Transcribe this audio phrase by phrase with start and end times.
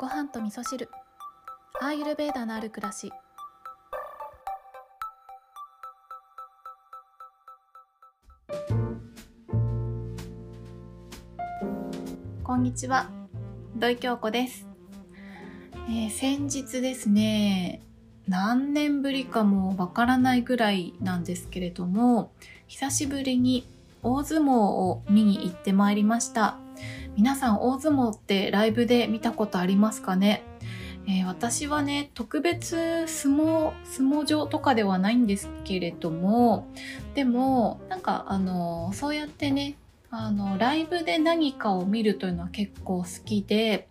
[0.00, 0.88] ご飯と味噌汁。
[1.78, 3.12] アーユルベーダのある暮らし。
[12.42, 13.10] こんにちは。
[13.76, 14.66] 土井京子です、
[15.90, 17.82] えー先日ですね
[18.26, 22.32] 何年ぶりかもわからないぐらいなんですけれども
[22.68, 23.66] 久しぶりに
[24.02, 26.56] 大相撲を見に行ってまいりました。
[27.16, 30.42] 皆さん大相撲ってライブで見たことありますかね、
[31.06, 36.68] えー私はね特別相撲相撲場とかではないんですけれども
[37.14, 39.76] でもなんかあのそうやってね
[40.10, 43.88] あのライブで何かを見るというのは結構好きで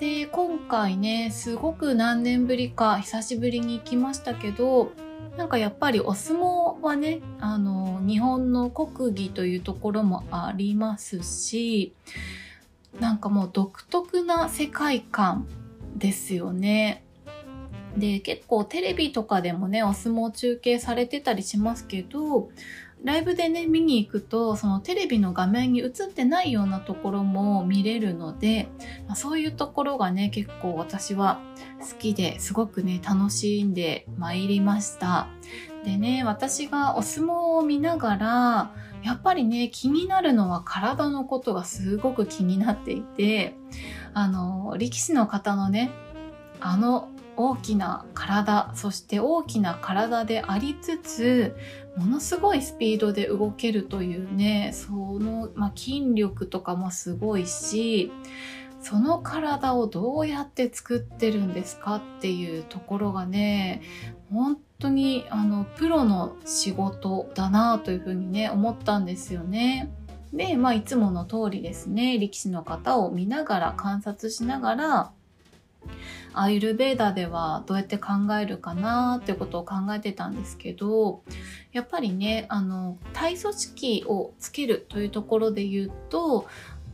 [0.00, 4.92] で今回ねすごく何年ぶりか久しぶりに行きましたけど
[5.36, 11.92] なんかやっぱりお相撲はねあの日本の国技というところもありますし
[13.00, 15.46] なんかもう独特な世界観
[15.96, 17.04] ですよね。
[17.96, 22.50] で結構テレビとかでもねお相撲中継されてたりしますけど
[23.02, 28.68] ライブでね見に行くとそのテレビの画面に映ってないようなところも見れるので、
[29.06, 31.40] まあそういうところがね結構私は
[31.80, 35.28] 好きですごくね楽しんでまいりました。
[35.84, 43.54] でね私がお相撲を見ながらやっぱりね気になるのは体のことがすごく気になっていて
[44.14, 45.90] あの力士の方のね
[46.60, 51.56] あの大きな体そして大きな体でありつつ
[51.96, 58.10] ものすごいスピードで動けるというねその、まあ、筋力とかもすごいし
[58.80, 63.82] その体をどうやって作ってるんですかっていうところがね
[64.30, 69.92] 本当にあのプロの仕事だなというふうにね思ったんですよね。
[70.32, 75.12] で、まあ、いつもの通りですね力士の方を見ながら観察しながら
[76.34, 81.22] アイルベーダではどうやって考えるかなっていうことを考えてたんですけど
[81.72, 86.46] やっぱりねあの体組織をつけるというところで言うと、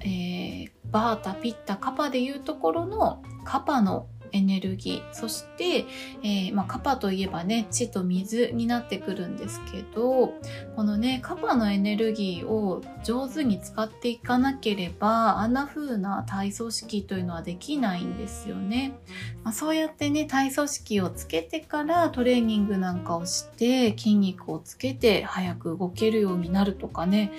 [0.00, 5.84] えーバータピッタカパでいうところのカパのエネルギーそして、
[6.22, 10.34] えーまあ、カパといえばね地と水になってくるんですけど
[10.74, 18.98] このねカパのエネルギーを上手に使っていかなければあんな風な体組織というのはできないんですよね。
[19.44, 27.32] まあ、そうやってね体組織をつけてからトレーニングなんかをして筋肉をつけて早く動けるようになるとかね、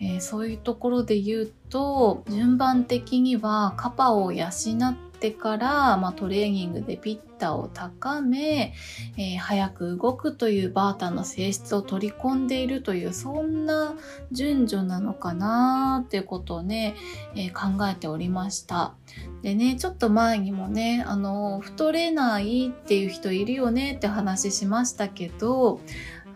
[0.00, 4.48] えーそういうところで言うと順番的にはカパを養っ
[4.94, 8.74] ててから、まあ、トレーニングでピッタを高め、
[9.16, 13.94] えー早く動くというバータの性質を取り込んでいるというそんな
[14.32, 16.96] 順序なのかなっていうことをね、
[17.36, 18.94] えー考えておりました。
[19.42, 25.80] でねちょっと前にもねあの太れないっていう人いるよねって話しましたけど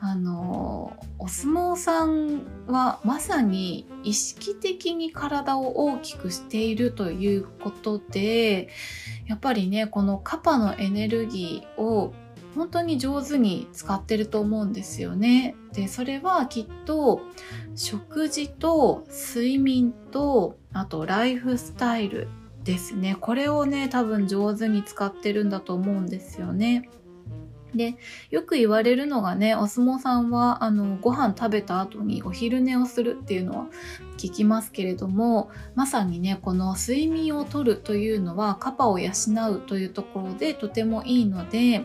[0.01, 8.69] あのお相撲さんはまさに意識的に体を大きくしているということで
[9.27, 12.15] やっぱりねこのカパのエネルギーを
[12.55, 15.55] 本当に上手に使ってると思うんですよね。
[15.75, 17.21] でそれはきっと
[17.75, 22.29] 食事と睡眠とあとライフスタイル
[22.65, 26.89] ですねこれをね多分上手に使ってるんだと思うんですよね。
[27.77, 27.97] で
[28.31, 33.67] よく言われるのがねお相撲さんはあのご飯食べた後にお昼寝をするっていうのは
[34.17, 39.11] 聞きますけれどもまさにねこの睡眠をとるというのはカパを養
[39.53, 41.85] うというところでとてもいいので、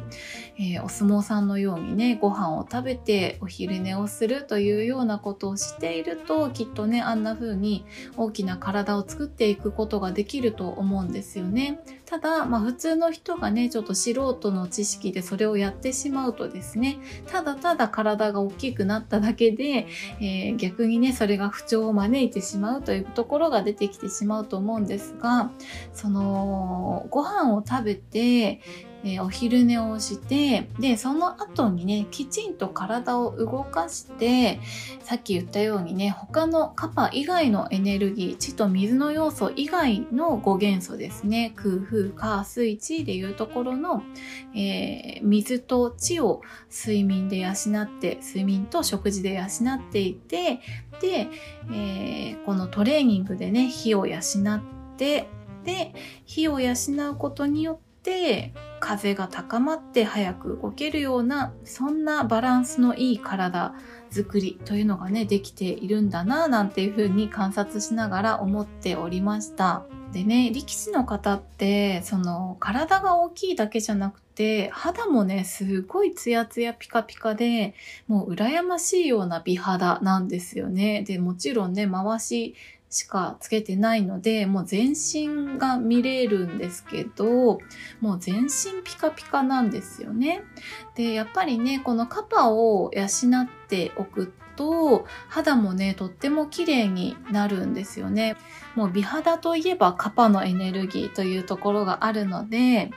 [0.57, 7.85] えーお相撲さんのようにねご飯を食べてお昼寝をするというようなことをしているときっとねあんな風に
[8.17, 11.79] 大きな体を作っていくことができると思うんですよね。
[12.11, 19.87] ただ、まあ、普通の人がねちょっと素人の知識でそれをやってしまうとですねただただ体が大きくなっただけで、
[20.19, 25.51] えー逆にねそれが不調を招いてしまうというところが出てきてしまうと思うんですが
[25.93, 28.59] そのご飯を食べて
[29.03, 34.59] えーお昼寝をしてでその後にねきちんと体を動かして
[35.03, 44.03] さっき言ったようにね他のカパ以外のエネルギー地と水の要素以外の5元素ですね空風火水地でいうところの、
[44.55, 50.59] えー水と地を睡眠で養って睡眠と食事で養っていて
[50.99, 51.27] で、
[51.71, 54.21] えーこのトレーニングでね火を養っ
[54.97, 55.27] て
[55.63, 55.93] で
[56.25, 56.73] 火を養
[57.11, 63.73] うことによって風が高まって早く動けるようなそんなバランスのいい体
[64.09, 69.85] 作りというのがねできているんだななんていうふうに観察しながら思っておりました。
[70.11, 77.73] でね力士の方ってその体が大きいだけじゃなくて肌もねすごいツヤツヤピカピカで
[78.07, 81.03] もう羨ましいような美肌なんですよね。
[81.03, 82.55] でもちろんね回し
[82.91, 87.59] しかつけてないので、もう全身が見れるんですけど、
[88.01, 90.43] もう全身ピカピカなんですよね。
[90.95, 93.07] で、やっぱりね、このカパを養っ
[93.69, 98.35] ておくと、肌もね、とっても綺麗になるんですよね。
[98.75, 102.91] もう美肌といえばカパのエネルギーというところがあるので、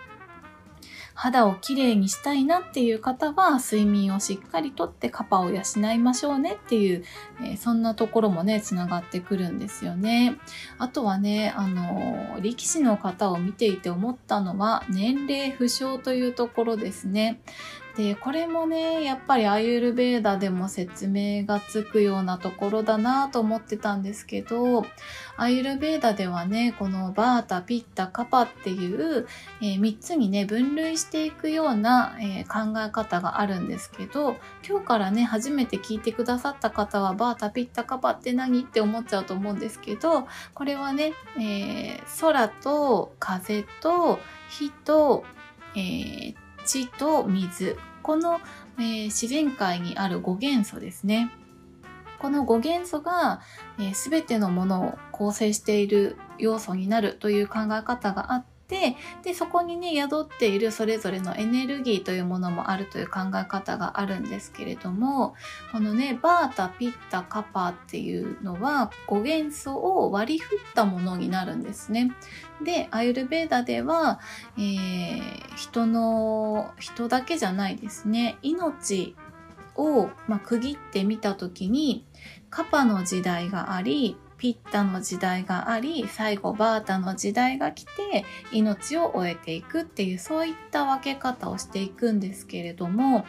[1.14, 5.62] 肌をきれいにしたいなっていう方は睡眠をしっかりとってカパを養
[5.93, 7.05] いましょうねっていう、
[7.40, 10.37] えー、そんなところもねつながってくるんですよね。
[10.78, 17.40] あとはねあの力士の方を見ていて思ったのは年齢不詳というところですね。
[17.96, 24.85] で、これもね、やっぱりアユルベーダでも説明がつくようなところだなと思ってたんですけど、
[25.37, 29.29] アユルベーダではね、このバータ、ピッタ、カパっていう、
[29.61, 34.37] えー、3つにね、分類していくような、えー、考え方があるんですけど、
[34.69, 38.62] 今日からね、初めて聞いてくださった方は、バータ、ピッタ、カパって何？
[38.62, 44.19] って思っちゃうと思うんですけど、これはね、えー、空と風と
[44.49, 45.25] 火と、
[45.76, 47.76] えー、地と水。
[48.02, 48.40] この、
[48.78, 51.31] えー、自然界にある5元素ですね。
[52.19, 53.40] この5元素が、
[53.78, 65.34] えー、全てのものを構成している要素になるという考え方があっててでそこにね宿っているそれぞれのエネルギーというものもあるという考え方があるんですけれども
[65.72, 72.12] このねバータピッタカパっていうのは5元素を割り振ったものになるんですね。
[72.62, 74.20] でアユルベーダでは、
[74.56, 79.17] えー、人の人だけじゃないですね命
[79.76, 82.06] を、まあ、区切ってみた時に
[82.50, 93.25] カパの時代がありピッタの時代があり最後バータの時代が来て命を終えていくっていうそういった分け方をしていくんですけれども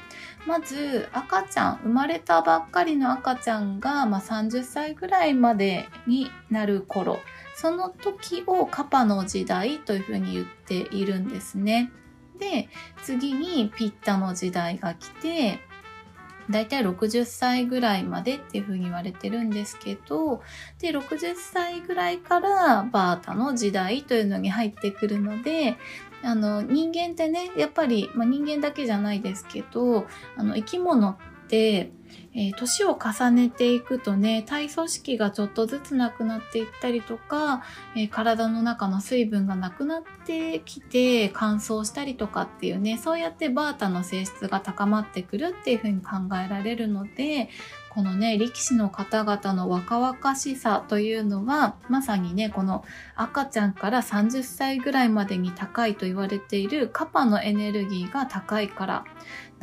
[0.47, 7.19] まず赤ちゃん生まれたばっかりの赤ちゃんが、まあ、30歳ぐらいまでになる頃
[7.55, 11.91] その時をカパの時代というふうに言っているんですね。
[12.37, 12.67] で
[13.03, 15.59] 次にピッタの時代が来て
[16.49, 20.41] だいい60歳ぐらいまでっていうふうに言われてるんですけど、
[20.79, 25.77] で、60歳ぐらいからバータの時代というのに入ってくるので、
[26.23, 30.07] あの、人間ってね、やっぱり、まあ、人間だけじゃないですけど、
[30.37, 31.17] あの、生き物っ、
[32.37, 37.63] えー、年を重ねていくとね、体組織がちょっとずつなくなっていったりとか、
[37.95, 46.11] えー、体の中の水分がなくなってきて乾燥したりとかっていうね、そうやってバータの性質が高まってくるっていうふうに考
[46.45, 47.49] えられるので、
[47.95, 52.83] このね、力士の方々の若々しさというのは、まさにね、この
[53.15, 59.05] 赤ちゃんから30歳ぐらいまでに高いと言われているカパのエネルギーが高いから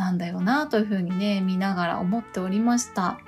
[0.03, 3.21] なんだよなというふうにね、見ながら思っておりました。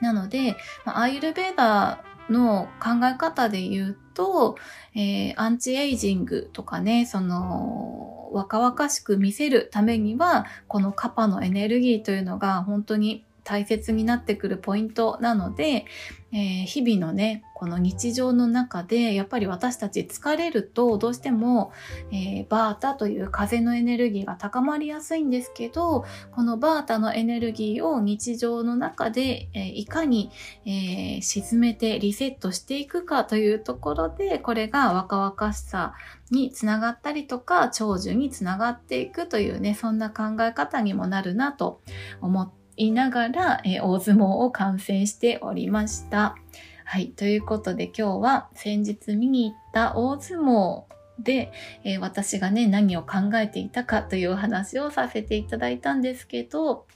[0.00, 0.56] なので、
[0.86, 4.56] アーユルベーダの考え方で言うと、
[4.94, 15.86] えー、アンチエイジングとかね、その、若々しく見せるためには、このカパのエネルギーというのが本当に大切になってくるポイントなので、
[16.34, 21.72] えー、日々のね、この日常の中で、やっぱり私たち疲れると、どうしても、
[22.10, 30.30] えー、バータという風のエネルギーが高まりやすいんですけど、このバータのエネルギーを日常の中で、えー、いかに、
[30.64, 35.92] え沈めてリセットしていくかというところで、これが若々しさ
[36.30, 41.82] につながったりとか、長寿につながっていくというね、そんな考え方にもなるなと
[42.22, 46.36] 思っていながら、えー、大相撲を観戦しておりました。
[46.84, 47.08] はい。
[47.10, 50.84] ということで今日は先日見に行った大相撲
[51.18, 51.52] で、
[51.84, 56.86] えー、私がね、何を考えていたかというお話をさせていただいたんですけど、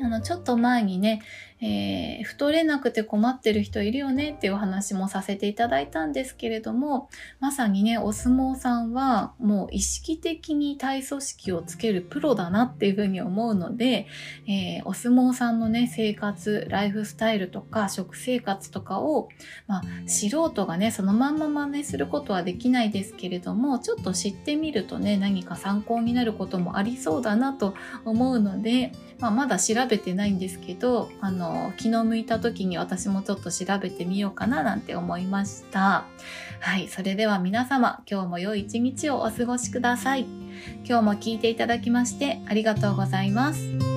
[0.00, 1.20] あの、ちょっと前にね、
[1.62, 14.06] えー、太れなくて困ってる人いるよねっていうお話もさせていただいたんですけれども、まさにね、お相撲さんはもう意識的に体組織をつけるプロだなっていうふうに思うので、
[14.46, 19.28] えー、お相撲さんのね、生活、ライフスタイルとか食生活とかを、
[19.66, 27.74] まあ、素人がね、そのまんま真似することはできないですけれども、ちょっと知ってみるとね、何か参考になることもありそうだなと
[28.06, 36.04] 思うので、まあ、まだ調べてないんですけど、あのの、気の向いた時に私もちょっと調べてみようかななんて思いました。
[36.60, 40.26] はい、それでは皆様、今日も良い一日をお過ごしください。
[40.84, 43.89] 今日も聞いていただきましてありがとうございます。